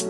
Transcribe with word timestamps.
Hallo 0.00 0.08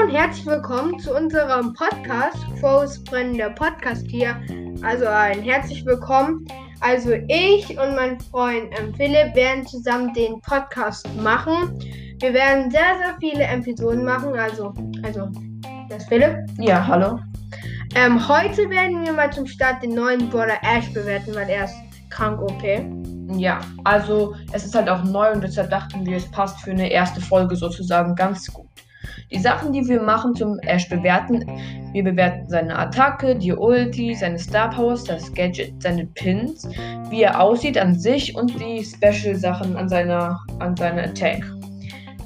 und 0.00 0.10
herzlich 0.10 0.46
willkommen 0.46 0.98
zu 1.00 1.14
unserem 1.14 1.74
Podcast, 1.74 2.38
Crows 2.58 3.04
brennender 3.04 3.50
Podcast 3.50 4.06
hier. 4.06 4.40
Also 4.82 5.04
ein 5.04 5.42
herzlich 5.42 5.84
willkommen. 5.84 6.46
Also 6.80 7.12
ich 7.28 7.68
und 7.78 7.94
mein 7.94 8.18
Freund 8.20 8.72
ähm, 8.78 8.94
Philipp 8.94 9.34
werden 9.34 9.66
zusammen 9.66 10.14
den 10.14 10.40
Podcast 10.40 11.06
machen. 11.16 11.78
Wir 12.22 12.34
werden 12.34 12.70
sehr, 12.70 12.98
sehr 12.98 13.16
viele 13.18 13.42
Episoden 13.42 14.04
machen. 14.04 14.38
Also, 14.38 14.72
also, 15.02 15.28
das 15.88 16.04
ist 16.04 16.08
Philipp. 16.08 16.36
Ja, 16.56 16.86
hallo. 16.86 17.18
Ähm, 17.96 18.28
heute 18.28 18.70
werden 18.70 19.04
wir 19.04 19.12
mal 19.12 19.32
zum 19.32 19.44
Start 19.44 19.82
den 19.82 19.96
neuen 19.96 20.30
Brawler 20.30 20.58
Ash 20.62 20.88
bewerten, 20.92 21.34
weil 21.34 21.50
er 21.50 21.64
ist 21.64 21.74
krank 22.10 22.40
OP. 22.40 22.62
Ja, 23.36 23.58
also 23.82 24.36
es 24.52 24.64
ist 24.64 24.72
halt 24.76 24.88
auch 24.88 25.02
neu 25.02 25.32
und 25.32 25.42
deshalb 25.42 25.70
dachten 25.70 26.06
wir, 26.06 26.16
es 26.16 26.30
passt 26.30 26.60
für 26.60 26.70
eine 26.70 26.92
erste 26.92 27.20
Folge 27.20 27.56
sozusagen 27.56 28.14
ganz 28.14 28.46
gut. 28.52 28.68
Die 29.32 29.40
Sachen, 29.40 29.72
die 29.72 29.84
wir 29.88 30.00
machen 30.00 30.36
zum 30.36 30.60
Ash 30.60 30.88
bewerten, 30.88 31.44
wir 31.92 32.04
bewerten 32.04 32.48
seine 32.48 32.78
Attacke, 32.78 33.34
die 33.34 33.52
Ulti, 33.52 34.14
seine 34.14 34.38
Star 34.38 34.70
Powers, 34.70 35.02
das 35.02 35.32
Gadget, 35.34 35.82
seine 35.82 36.06
Pins, 36.06 36.68
wie 37.10 37.22
er 37.22 37.40
aussieht 37.40 37.76
an 37.76 37.98
sich 37.98 38.36
und 38.36 38.60
die 38.60 38.84
Special-Sachen 38.84 39.76
an 39.76 39.88
seiner, 39.88 40.38
an 40.60 40.76
seiner 40.76 41.02
Attack. 41.02 41.42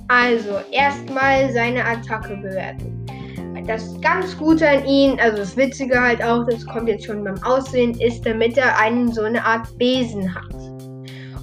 Also, 0.08 0.60
erstmal 0.72 1.52
seine 1.52 1.84
Attacke 1.84 2.36
bewerten. 2.36 3.06
Das 3.66 4.00
ganz 4.00 4.36
Gute 4.38 4.68
an 4.68 4.84
ihm, 4.86 5.18
also 5.18 5.38
das 5.38 5.56
Witzige 5.56 6.00
halt 6.00 6.22
auch, 6.22 6.46
das 6.48 6.64
kommt 6.66 6.88
jetzt 6.88 7.06
schon 7.06 7.24
beim 7.24 7.42
Aussehen, 7.42 7.98
ist, 8.00 8.24
damit 8.24 8.56
er 8.56 8.78
einen 8.78 9.12
so 9.12 9.22
eine 9.22 9.44
Art 9.44 9.66
Besen 9.76 10.32
hat. 10.32 10.54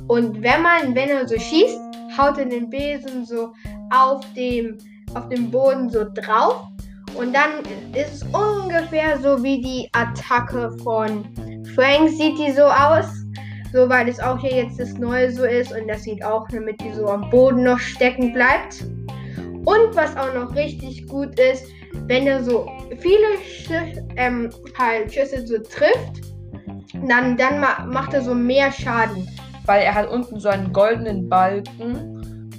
Und 0.07 0.41
wenn 0.41 0.61
man, 0.61 0.95
wenn 0.95 1.09
er 1.09 1.27
so 1.27 1.37
schießt, 1.37 1.77
haut 2.17 2.37
er 2.37 2.45
den 2.45 2.69
Besen 2.69 3.25
so 3.25 3.51
auf 3.91 4.21
dem, 4.35 4.77
auf 5.15 5.27
dem 5.29 5.51
Boden 5.51 5.89
so 5.89 6.05
drauf. 6.13 6.67
Und 7.15 7.35
dann 7.35 7.59
ist 7.93 8.13
es 8.13 8.23
ungefähr 8.23 9.19
so 9.19 9.43
wie 9.43 9.61
die 9.61 9.89
Attacke 9.91 10.71
von 10.83 11.25
Frank, 11.75 12.09
sieht 12.09 12.37
die 12.39 12.51
so 12.51 12.63
aus. 12.63 13.22
So, 13.73 13.89
weil 13.89 14.07
es 14.07 14.19
auch 14.19 14.37
hier 14.37 14.55
jetzt 14.55 14.79
das 14.79 14.93
Neue 14.93 15.31
so 15.31 15.45
ist 15.45 15.71
und 15.75 15.87
das 15.87 16.03
sieht 16.03 16.23
auch, 16.23 16.47
damit 16.49 16.79
die 16.79 16.93
so 16.93 17.07
am 17.07 17.27
Boden 17.31 17.63
noch 17.63 17.79
stecken 17.79 18.31
bleibt. 18.31 18.85
Und 19.65 19.95
was 19.95 20.15
auch 20.15 20.31
noch 20.35 20.55
richtig 20.55 21.07
gut 21.07 21.39
ist, 21.39 21.65
wenn 22.05 22.27
er 22.27 22.43
so 22.43 22.69
viele 22.99 23.39
Schü 23.43 23.73
ähm, 24.15 24.51
halt 24.77 25.11
Schüsse 25.11 25.47
so 25.47 25.57
trifft, 25.57 26.21
dann, 27.07 27.35
dann 27.35 27.59
ma 27.61 27.83
macht 27.85 28.13
er 28.13 28.21
so 28.21 28.35
mehr 28.35 28.71
Schaden. 28.71 29.27
Weil 29.65 29.81
er 29.81 29.95
hat 29.95 30.07
unten 30.07 30.39
so 30.39 30.49
einen 30.49 30.71
goldenen 30.71 31.27
Balken 31.27 32.51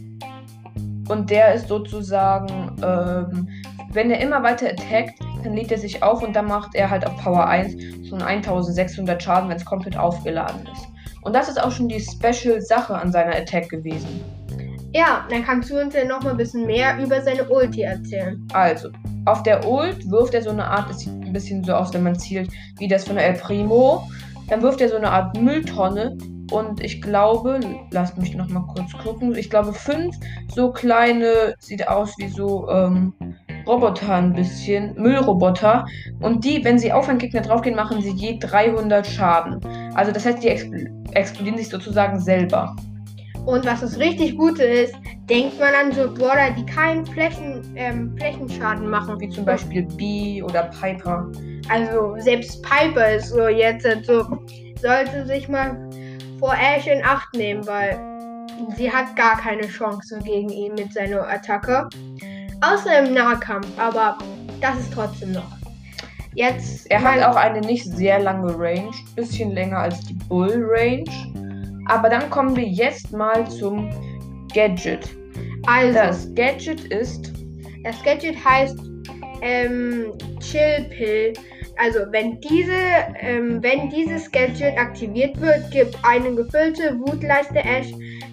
und 1.09 1.31
der 1.31 1.55
ist 1.55 1.69
sozusagen, 1.69 2.75
ähm, 2.83 3.48
wenn 3.92 4.11
er 4.11 4.20
immer 4.20 4.42
weiter 4.42 4.67
attackt, 4.67 5.20
dann 5.45 5.55
lädt 5.55 5.70
er 5.70 5.79
sich 5.79 6.03
auf 6.03 6.25
und 6.25 6.35
dann 6.35 6.47
macht 6.47 6.75
er 6.75 6.91
halt 6.91 7.07
auf 7.07 7.17
Power 7.23 7.47
1 7.47 8.09
schon 8.09 8.20
1600 8.20 9.23
Schaden, 9.23 9.48
wenn 9.48 9.59
es 9.59 9.65
komplett 9.65 9.97
aufgeladen 9.97 10.67
ist. 10.73 10.94
Und 11.25 11.34
das 11.34 11.48
ist 11.48 11.62
auch 11.62 11.70
schon 11.70 11.89
die 11.89 12.00
Special-Sache 12.00 12.94
an 12.94 13.11
seiner 13.11 13.34
Attack 13.34 13.69
gewesen. 13.70 14.20
Ja, 14.92 15.27
dann 15.28 15.44
kannst 15.44 15.70
du 15.70 15.80
uns 15.80 15.94
ja 15.94 16.05
noch 16.05 16.22
mal 16.22 16.30
ein 16.30 16.36
bisschen 16.36 16.67
mehr 16.67 16.97
über 17.03 17.20
seine 17.20 17.48
Ulti 17.48 17.83
erzählen. 17.83 18.47
Also, 18.53 18.91
auf 19.25 19.42
der 19.42 19.67
Ult 19.67 20.08
wirft 20.08 20.34
er 20.34 20.42
so 20.42 20.50
eine 20.50 20.64
Art, 20.64 20.89
es 20.91 21.00
sieht 21.00 21.12
ein 21.12 21.33
bisschen 21.33 21.64
so 21.64 21.72
aus, 21.72 21.92
wenn 21.92 22.05
man 22.05 22.17
zielt, 22.17 22.48
wie 22.78 22.86
das 22.86 23.05
von 23.05 23.17
El 23.17 23.34
Primo. 23.34 24.08
Dann 24.48 24.62
wirft 24.62 24.80
er 24.80 24.89
so 24.89 24.97
eine 24.97 25.11
Art 25.11 25.36
Mülltonne 25.41 26.17
und 26.52 26.80
ich 26.84 27.01
glaube, 27.01 27.58
lasst 27.90 28.18
mich 28.18 28.36
noch 28.36 28.48
mal 28.48 28.64
kurz 28.74 28.92
gucken, 29.02 29.34
ich 29.34 29.48
glaube 29.48 29.73
fünf 29.73 30.14
so 30.55 30.70
kleine, 30.70 31.55
sieht 31.58 31.89
aus 31.89 32.14
wie 32.18 32.29
so 32.29 32.68
ähm, 32.68 33.14
Roboter 33.67 34.14
ein 34.14 34.33
bisschen, 34.33 34.95
Müllroboter. 34.97 35.86
Und 36.20 36.45
die, 36.45 36.64
wenn 36.64 36.79
sie 36.79 36.92
auf 36.92 37.08
einen 37.08 37.19
Gegner 37.19 37.41
draufgehen, 37.41 37.77
machen 37.77 38.01
sie 38.01 38.13
je 38.13 38.39
300 38.39 39.07
Schaden. 39.07 39.61
Also 39.95 40.13
das 40.13 40.27
heißt, 40.27 40.42
die 40.42 40.48
expl 40.48 40.91
explodieren 41.13 41.58
sich 41.58 41.69
sozusagen 41.69 42.19
selber. 42.19 42.75
Und 43.47 43.67
was 43.67 43.83
das 43.83 43.98
richtig 43.98 44.36
Gute 44.36 44.64
ist, 44.64 44.95
denkt 45.29 45.58
man 45.61 45.75
an 45.75 45.92
so 45.92 46.13
Brawler, 46.13 46.51
die 46.57 46.64
keinen 46.64 47.05
Flächen, 47.07 47.63
ähm, 47.77 48.17
Flächenschaden 48.17 48.89
machen. 48.89 49.20
Wie 49.20 49.29
zum 49.29 49.45
Beispiel 49.45 49.83
Bee 49.96 50.42
oder 50.42 50.70
Piper. 50.81 51.31
Also 51.69 52.14
selbst 52.19 52.63
Piper 52.63 53.17
ist 53.17 53.29
so 53.29 53.48
jetzt 53.48 53.86
so, 54.07 54.27
sollte 54.81 55.27
sich 55.27 55.48
mal 55.48 55.79
vor 56.41 56.55
Ash 56.55 56.86
in 56.86 57.05
Acht 57.05 57.35
nehmen, 57.35 57.67
weil 57.67 57.98
sie 58.77 58.91
hat 58.91 59.14
gar 59.14 59.39
keine 59.39 59.67
Chance 59.69 60.19
gegen 60.25 60.48
ihn 60.48 60.75
mit 60.75 60.92
seiner 60.92 61.29
Attacke. 61.29 61.89
Außer 62.64 63.05
im 63.05 63.14
Nahkampf, 63.14 63.67
aber 63.79 64.17
das 64.61 64.79
ist 64.79 64.92
trotzdem 64.92 65.33
noch. 65.33 65.51
Jetzt. 66.35 66.91
Er 66.91 67.02
hat 67.02 67.23
auch 67.23 67.36
eine 67.36 67.61
nicht 67.61 67.85
sehr 67.85 68.19
lange 68.19 68.58
Range, 68.58 68.91
bisschen 69.14 69.52
länger 69.52 69.79
als 69.79 70.01
die 70.01 70.14
Bull 70.29 70.64
Range. 70.69 71.05
Aber 71.89 72.08
dann 72.08 72.30
kommen 72.30 72.57
wir 72.57 72.67
jetzt 72.67 73.13
mal 73.13 73.48
zum 73.51 73.91
Gadget. 74.55 75.08
Also, 75.67 75.95
Das 75.95 76.35
Gadget 76.35 76.85
ist. 76.86 77.33
das 77.83 78.02
Gadget 78.02 78.42
heißt 78.42 78.79
ähm, 79.42 80.13
Chill 80.41 80.86
Pill. 80.91 81.35
Also, 81.77 82.01
wenn 82.11 82.41
diese, 82.41 82.73
ähm, 83.20 83.63
wenn 83.63 83.91
dieses 83.91 84.31
Gadget 84.31 84.79
aktiviert 84.79 85.39
wird, 85.41 85.70
gibt 85.70 85.96
eine 86.02 86.35
gefüllte 86.35 86.98
Wutleiste 87.01 87.58
Ash 87.58 87.92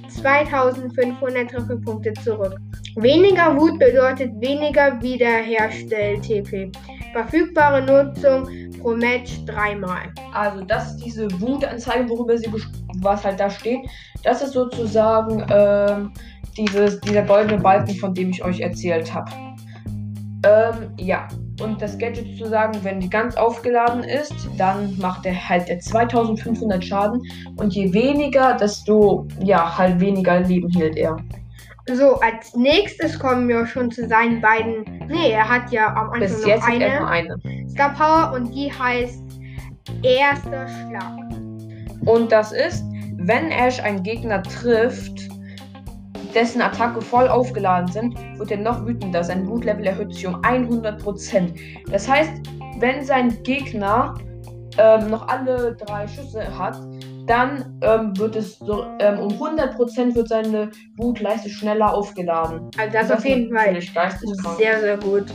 2500 0.09 1.49
Trefferpunkte 1.49 2.13
zurück. 2.23 2.55
Weniger 2.95 3.57
Wut 3.57 3.79
bedeutet 3.79 4.31
weniger 4.41 5.01
Wiederherstell-TP. 5.01 6.71
Verfügbare 7.13 7.81
Nutzung 7.81 8.47
pro 8.81 8.95
Match 8.95 9.45
dreimal. 9.45 10.11
Also, 10.33 10.63
das 10.65 10.91
ist 10.91 11.05
diese 11.05 11.27
Wutanzeige, 11.39 12.09
worüber 12.09 12.37
sie 12.37 12.51
was 13.01 13.23
halt 13.23 13.39
da 13.39 13.49
steht. 13.49 13.79
Das 14.23 14.41
ist 14.41 14.53
sozusagen 14.53 15.45
ähm, 15.49 16.11
dieses, 16.57 16.99
dieser 17.01 17.23
goldene 17.23 17.61
Balken, 17.61 17.95
von 17.95 18.13
dem 18.13 18.29
ich 18.29 18.43
euch 18.43 18.59
erzählt 18.59 19.13
habe. 19.13 19.31
Ähm, 20.43 20.91
ja. 20.97 21.27
Und 21.61 21.81
das 21.81 21.97
Gadget 21.97 22.25
sozusagen, 22.37 22.83
wenn 22.83 22.99
die 22.99 23.09
ganz 23.09 23.35
aufgeladen 23.35 24.03
ist, 24.03 24.33
dann 24.57 24.97
macht 24.97 25.25
er 25.27 25.49
halt 25.49 25.67
der 25.69 25.79
2500 25.79 26.83
Schaden. 26.83 27.21
Und 27.57 27.73
je 27.75 27.93
weniger, 27.93 28.55
desto, 28.55 29.27
ja, 29.43 29.77
halt 29.77 29.99
weniger 29.99 30.39
Leben 30.39 30.69
hielt 30.69 30.97
er. 30.97 31.17
So, 31.87 32.19
als 32.19 32.55
nächstes 32.55 33.17
kommen 33.17 33.47
wir 33.47 33.65
schon 33.65 33.91
zu 33.91 34.07
seinen 34.07 34.39
beiden. 34.39 34.83
Nee, 35.07 35.31
er 35.31 35.47
hat 35.47 35.71
ja 35.71 35.87
am 35.87 36.11
Anfang 36.11 36.19
Bis 36.19 36.41
noch 36.41 36.47
jetzt 36.47 36.67
nur 36.67 37.07
eine 37.07 37.07
eine. 37.07 37.37
Star 37.69 37.93
Power 37.93 38.33
und 38.35 38.53
die 38.53 38.71
heißt 38.71 39.23
Erster 40.03 40.67
Schlag. 40.67 41.17
Und 42.05 42.31
das 42.31 42.51
ist, 42.51 42.83
wenn 43.17 43.51
Ash 43.51 43.79
einen 43.79 44.03
Gegner 44.03 44.41
trifft, 44.43 45.29
dessen 46.33 46.61
Attacke 46.61 47.01
voll 47.01 47.27
aufgeladen 47.27 47.91
sind, 47.91 48.17
wird 48.37 48.51
er 48.51 48.57
noch 48.57 48.85
wütender. 48.85 49.23
Sein 49.23 49.47
Wutlevel 49.47 49.85
erhöht 49.85 50.13
sich 50.13 50.25
um 50.25 50.35
100%. 50.35 51.53
Das 51.91 52.07
heißt, 52.07 52.31
wenn 52.79 53.03
sein 53.03 53.41
Gegner 53.43 54.15
ähm, 54.77 55.09
noch 55.09 55.27
alle 55.27 55.75
drei 55.75 56.07
Schüsse 56.07 56.57
hat, 56.57 56.77
dann 57.27 57.79
ähm, 57.81 58.17
wird 58.17 58.35
es 58.35 58.57
so, 58.59 58.85
ähm, 58.99 59.19
um 59.19 59.31
100% 59.33 60.15
wird 60.15 60.27
seine 60.29 60.71
Wutleiste 60.97 61.49
schneller 61.49 61.93
aufgeladen. 61.93 62.69
Also 62.77 62.93
das, 62.93 63.11
auf 63.11 63.25
jeden 63.25 63.55
Fall 63.55 63.79
sehr, 64.57 64.79
sehr 64.79 64.97
gut. 64.97 65.25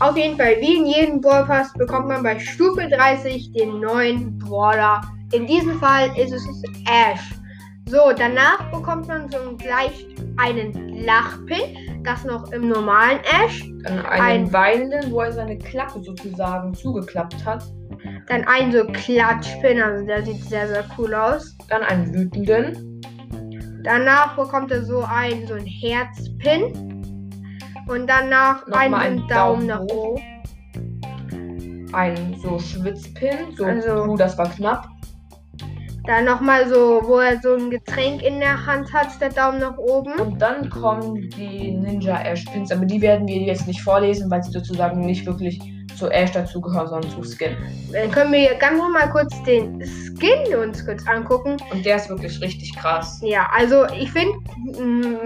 Auf 0.00 0.16
jeden 0.16 0.36
Fall, 0.36 0.56
wie 0.60 0.76
in 0.78 0.86
jedem 0.86 1.20
Brawl 1.20 1.44
Pass, 1.46 1.72
bekommt 1.74 2.08
man 2.08 2.22
bei 2.22 2.38
Stufe 2.38 2.88
30 2.88 3.52
den 3.52 3.78
neuen 3.80 4.36
Brawler. 4.38 5.00
In 5.32 5.46
diesem 5.46 5.78
Fall 5.78 6.10
ist 6.18 6.32
es 6.32 6.44
Ash. 6.90 7.20
So, 7.88 7.98
danach 8.16 8.70
bekommt 8.70 9.06
man 9.08 9.28
so 9.30 9.56
gleich 9.56 10.06
einen 10.38 11.04
Lachpin, 11.04 12.02
das 12.04 12.24
noch 12.24 12.50
im 12.52 12.68
normalen 12.68 13.20
Ash. 13.44 13.62
Dann 13.84 14.04
einen 14.06 14.46
Ein- 14.46 14.52
weinenden, 14.52 15.12
wo 15.12 15.20
er 15.20 15.32
seine 15.32 15.58
Klappe 15.58 16.00
sozusagen 16.02 16.74
zugeklappt 16.74 17.44
hat. 17.44 17.64
Dann 18.28 18.44
einen 18.44 18.72
so 18.72 18.84
Klatschpin, 18.86 19.80
also 19.80 20.06
der 20.06 20.24
sieht 20.24 20.42
sehr, 20.44 20.68
sehr 20.68 20.84
cool 20.96 21.14
aus. 21.14 21.56
Dann 21.68 21.82
einen 21.82 22.12
wütenden. 22.14 23.00
Danach 23.84 24.36
bekommt 24.36 24.70
er 24.70 24.84
so 24.84 25.02
einen, 25.02 25.46
so 25.46 25.54
einen 25.54 25.66
Herzpin. 25.66 27.02
Und 27.88 28.06
danach 28.06 28.66
Nochmal 28.66 28.84
einen, 28.84 28.94
einen 28.94 29.28
Daumen 29.28 29.66
Daumen 29.66 29.66
nach 29.66 29.80
oben. 29.80 30.22
Einen 31.92 32.38
so 32.40 32.58
Schwitzpin. 32.58 33.54
So, 33.56 33.64
Also- 33.64 34.04
uh, 34.04 34.16
das 34.16 34.38
war 34.38 34.48
knapp. 34.50 34.88
Dann 36.04 36.24
nochmal 36.24 36.68
so, 36.68 37.00
wo 37.04 37.18
er 37.18 37.40
so 37.40 37.54
ein 37.54 37.70
Getränk 37.70 38.22
in 38.22 38.40
der 38.40 38.66
Hand 38.66 38.92
hat, 38.92 39.20
der 39.20 39.30
Daumen 39.30 39.60
nach 39.60 39.78
oben. 39.78 40.12
Und 40.14 40.42
dann 40.42 40.68
kommen 40.68 41.30
die 41.30 41.70
Ninja 41.70 42.20
Ash 42.22 42.44
Pins, 42.46 42.72
aber 42.72 42.84
die 42.86 43.00
werden 43.00 43.28
wir 43.28 43.36
jetzt 43.36 43.68
nicht 43.68 43.82
vorlesen, 43.82 44.28
weil 44.28 44.42
sie 44.42 44.50
sozusagen 44.50 45.00
nicht 45.00 45.24
wirklich 45.26 45.60
zu 46.02 46.10
Ash 46.10 46.32
dazugehören, 46.32 46.88
sondern 46.88 47.10
zu 47.12 47.22
Skin. 47.22 47.56
Dann 47.92 48.10
können 48.10 48.32
wir 48.32 48.54
ganz 48.56 48.76
noch 48.78 48.90
mal 48.90 49.08
kurz 49.10 49.30
den 49.44 49.80
Skin 49.80 50.56
uns 50.56 50.84
kurz 50.84 51.06
angucken. 51.06 51.56
Und 51.70 51.86
der 51.86 51.96
ist 51.96 52.08
wirklich 52.08 52.40
richtig 52.40 52.74
krass. 52.76 53.20
Ja, 53.22 53.48
also 53.56 53.86
ich 53.86 54.10
finde 54.10 54.34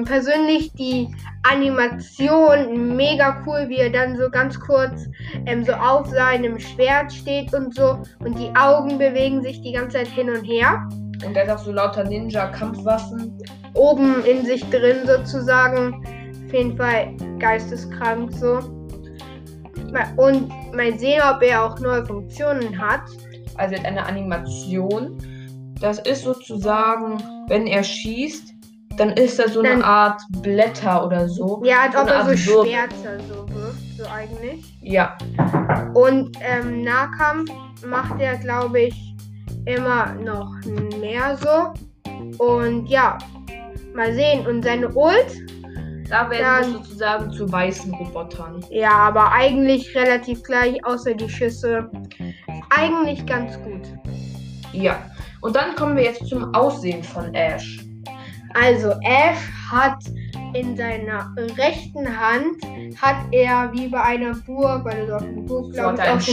persönlich 0.04 0.70
die 0.74 1.08
Animation 1.50 2.94
mega 2.94 3.42
cool, 3.46 3.66
wie 3.68 3.78
er 3.78 3.90
dann 3.90 4.18
so 4.18 4.28
ganz 4.28 4.60
kurz 4.60 5.06
ähm, 5.46 5.64
so 5.64 5.72
auf 5.72 6.08
seinem 6.08 6.58
Schwert 6.58 7.10
steht 7.10 7.54
und 7.54 7.74
so. 7.74 8.02
Und 8.18 8.38
die 8.38 8.54
Augen 8.54 8.98
bewegen 8.98 9.42
sich 9.42 9.62
die 9.62 9.72
ganze 9.72 9.96
Zeit 9.96 10.08
hin 10.08 10.28
und 10.28 10.44
her. 10.44 10.86
Und 11.24 11.34
der 11.34 11.46
hat 11.46 11.56
auch 11.56 11.64
so 11.64 11.72
lauter 11.72 12.04
Ninja-Kampfwaffen. 12.04 13.38
Oben 13.72 14.22
in 14.26 14.44
sich 14.44 14.62
drin 14.68 15.06
sozusagen. 15.06 16.04
Auf 16.46 16.52
jeden 16.52 16.76
Fall 16.76 17.14
geisteskrank 17.38 18.30
so. 18.34 18.75
Und 20.16 20.48
mal 20.74 20.98
sehen, 20.98 21.22
ob 21.34 21.42
er 21.42 21.64
auch 21.64 21.78
neue 21.80 22.04
Funktionen 22.06 22.78
hat. 22.78 23.00
Also 23.56 23.74
er 23.74 23.80
hat 23.80 23.86
eine 23.86 24.04
Animation. 24.06 25.18
Das 25.80 25.98
ist 26.00 26.22
sozusagen, 26.24 27.22
wenn 27.48 27.66
er 27.66 27.82
schießt, 27.82 28.54
dann 28.96 29.10
ist 29.12 29.38
da 29.38 29.48
so 29.48 29.62
Dann- 29.62 29.72
eine 29.74 29.84
Art 29.84 30.22
Blätter 30.42 31.04
oder 31.06 31.28
so. 31.28 31.62
Ja, 31.64 31.82
als 31.82 31.94
So 31.94 32.00
ob 32.00 32.08
er 32.08 32.24
so 32.36 32.60
Art. 32.60 32.66
Schwerter 32.66 33.20
so 33.28 33.48
wirft, 33.54 33.98
so 33.98 34.04
eigentlich. 34.06 34.78
Ja, 34.80 35.16
Und 35.94 36.36
ähm, 36.40 36.82
Nahkampf 36.82 37.50
macht 37.86 38.20
er, 38.20 38.36
glaube 38.38 38.80
ich, 38.82 39.14
immer 39.66 40.14
noch 40.14 40.50
mehr 40.98 41.36
so. 41.36 42.42
Und 42.42 42.86
ja, 42.88 43.18
mal 43.94 44.12
sehen. 44.14 44.46
Und 44.46 44.62
seine 44.64 44.88
Ult, 44.94 45.36
da 46.08 46.30
werden 46.30 46.42
Dann- 46.42 46.64
sie 46.64 46.72
sozusagen 46.72 47.30
zu 47.32 47.50
weißen 47.50 47.92
Robotern. 47.94 48.64
ja, 48.70 48.90
aber 48.92 49.32
eigentlich 49.32 49.94
relativ 49.96 50.42
gleich, 50.42 50.84
außer 50.84 51.14
die 51.14 51.28
Schüsse. 51.28 51.90
Eigentlich 52.70 53.24
ganz 53.26 53.60
gut. 53.62 53.82
Ja. 54.72 54.96
Und 55.40 55.54
dann 55.56 55.74
kommen 55.76 55.96
wir 55.96 56.04
jetzt 56.04 56.26
zum 56.26 56.54
Aussehen 56.54 57.02
von 57.02 57.34
Ash. 57.34 57.80
Also 58.54 58.90
Ash 59.02 59.38
hat 59.70 59.98
in 60.54 60.76
seiner 60.76 61.34
rechten 61.58 62.06
Hand 62.08 62.56
hat 63.00 63.16
er 63.32 63.70
wie 63.74 63.88
bei 63.88 64.00
einer 64.00 64.34
Burg, 64.46 64.84
weil 64.84 64.98
er 65.00 65.06
so 65.06 65.14
auf 65.16 65.22
dem 65.22 65.44
Burg, 65.44 65.66
So 65.66 65.72
glaube 65.72 65.88
hat 65.90 65.98
ich, 65.98 66.06
er 66.06 66.12
ein 66.12 66.18
ist, 66.18 66.24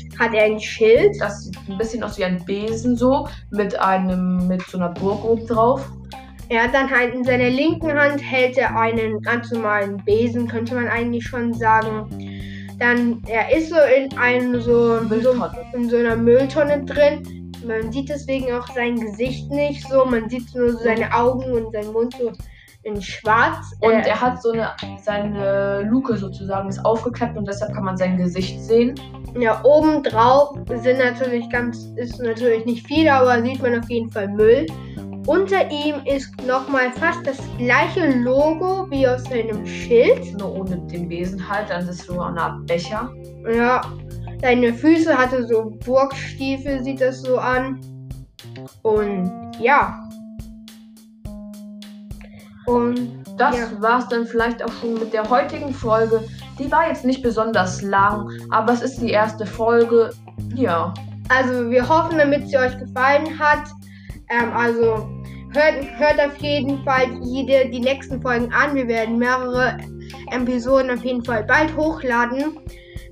Schild. 0.00 0.18
hat 0.18 0.34
er 0.34 0.44
ein 0.44 0.60
Schild. 0.60 1.16
Das 1.20 1.44
sieht 1.44 1.58
ein 1.68 1.78
bisschen 1.78 2.02
aus 2.02 2.16
wie 2.18 2.24
ein 2.24 2.42
Besen 2.44 2.96
so, 2.96 3.28
mit 3.50 3.78
einem, 3.78 4.48
mit 4.48 4.62
so 4.62 4.78
einer 4.78 4.88
Burg 4.90 5.22
oben 5.24 5.46
drauf. 5.46 5.86
Er 6.48 6.64
hat 6.64 6.74
dann 6.74 6.90
halt 6.90 7.14
in 7.14 7.24
seiner 7.24 7.50
linken 7.50 7.92
Hand 7.92 8.22
hält 8.22 8.56
er 8.56 8.78
einen 8.78 9.20
ganz 9.20 9.50
normalen 9.50 9.96
Besen, 10.04 10.46
könnte 10.46 10.74
man 10.74 10.86
eigentlich 10.86 11.24
schon 11.24 11.52
sagen. 11.54 12.08
Dann, 12.78 13.22
er 13.26 13.56
ist 13.56 13.70
so 13.70 13.76
in 13.76 14.16
einem 14.18 14.60
so, 14.60 14.98
so 14.98 15.04
Mülltonne. 15.08 15.50
in 15.74 15.88
so 15.88 15.96
einer 15.96 16.16
Mülltonne 16.16 16.84
drin. 16.84 17.52
Man 17.66 17.90
sieht 17.90 18.10
deswegen 18.10 18.52
auch 18.52 18.68
sein 18.74 19.00
Gesicht 19.00 19.50
nicht 19.50 19.88
so. 19.88 20.04
Man 20.04 20.28
sieht 20.28 20.54
nur 20.54 20.70
so 20.70 20.78
seine 20.78 21.12
Augen 21.12 21.50
und 21.52 21.72
seinen 21.72 21.92
Mund 21.92 22.14
so 22.18 22.30
in 22.86 23.02
schwarz. 23.02 23.72
Und 23.80 23.92
Äh, 23.92 24.08
er 24.08 24.20
hat 24.20 24.40
so 24.40 24.52
eine, 24.52 24.70
seine 25.02 25.82
Luke 25.90 26.16
sozusagen 26.16 26.68
ist 26.68 26.84
aufgeklappt 26.84 27.36
und 27.36 27.48
deshalb 27.48 27.74
kann 27.74 27.84
man 27.84 27.96
sein 27.96 28.16
Gesicht 28.16 28.62
sehen. 28.62 28.94
ja, 29.38 29.60
oben 29.64 30.02
drauf 30.04 30.56
sind 30.82 30.98
natürlich 30.98 31.50
ganz, 31.50 31.88
ist 31.96 32.20
natürlich 32.22 32.64
nicht 32.64 32.86
viel, 32.86 33.08
aber 33.08 33.42
sieht 33.42 33.60
man 33.60 33.78
auf 33.80 33.90
jeden 33.90 34.10
Fall 34.10 34.28
Müll. 34.28 34.66
Unter 35.26 35.70
ihm 35.70 35.96
ist 36.04 36.30
nochmal 36.46 36.92
fast 36.92 37.26
das 37.26 37.36
gleiche 37.58 38.10
Logo 38.20 38.88
wie 38.90 39.06
aus 39.08 39.24
seinem 39.24 39.66
Schild. 39.66 40.38
Nur 40.38 40.60
ohne 40.60 40.78
den 40.86 41.08
Besen 41.08 41.48
halt, 41.48 41.68
dann 41.70 41.88
ist 41.88 42.02
so 42.06 42.20
eine 42.20 42.40
Art 42.40 42.66
Becher. 42.66 43.10
Ja, 43.52 43.80
seine 44.40 44.72
Füße 44.72 45.16
hatte 45.16 45.46
so 45.46 45.72
Burgstiefel, 45.84 46.82
sieht 46.84 47.00
das 47.00 47.22
so 47.22 47.38
an. 47.38 47.80
Und 48.82 49.30
ja. 49.60 49.98
Und 52.66 53.24
Das 53.38 53.54
Ja. 53.58 53.66
war's 53.82 54.08
dann 54.08 54.26
vielleicht 54.26 54.62
auch 54.64 54.72
schon 54.80 54.94
mit 54.94 55.12
der 55.12 55.28
heutigen 55.28 55.74
Folge. 55.74 56.22
Die 56.58 56.72
war 56.72 56.88
jetzt 56.88 57.04
nicht 57.04 57.22
besonders 57.22 57.82
lang, 57.82 58.30
aber 58.50 58.72
es 58.72 58.80
ist 58.80 58.98
die 59.02 59.10
erste 59.10 59.44
Folge. 59.44 60.10
Ja. 60.54 60.94
also 61.28 61.68
wir 61.70 61.86
hoffen, 61.86 62.16
damit 62.18 62.48
sie 62.48 62.56
euch 62.56 62.78
gefallen 62.78 63.38
hat. 63.38 63.68
Ähm, 64.30 64.52
also 64.56 65.06
Hört, 65.56 65.98
hört 65.98 66.20
auf 66.20 66.36
jeden 66.36 66.84
Fall 66.84 67.06
jede, 67.22 67.70
die 67.70 67.80
nächsten 67.80 68.20
Folgen 68.20 68.52
an. 68.52 68.74
Wir 68.74 68.86
werden 68.88 69.16
mehrere 69.16 69.78
Episoden 70.30 70.90
auf 70.90 71.02
jeden 71.02 71.24
Fall 71.24 71.44
bald 71.44 71.74
hochladen. 71.74 72.58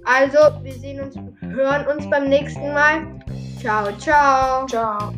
Also, 0.04 0.38
wir 0.62 0.74
sehen 0.74 1.00
uns, 1.00 1.16
hören 1.40 1.86
uns 1.86 2.10
beim 2.10 2.28
nächsten 2.28 2.74
Mal. 2.74 3.18
Ciao, 3.62 3.90
ciao. 3.96 4.66
Ciao. 4.66 5.14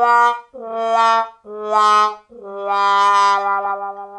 la 0.00 0.32
la 0.54 1.28
la 1.44 2.20
la 2.48 3.60
la 3.60 3.74
la 3.76 3.92
la 3.92 4.09